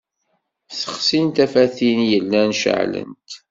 Sexsin 0.79 1.27
tafatin 1.35 1.99
yellan 2.11 2.49
ceɛlent. 2.61 3.29